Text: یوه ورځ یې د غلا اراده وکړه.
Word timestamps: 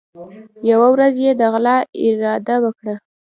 یوه 0.71 0.87
ورځ 0.93 1.13
یې 1.25 1.31
د 1.39 1.41
غلا 1.53 1.77
اراده 2.05 2.55
وکړه. 2.63 2.95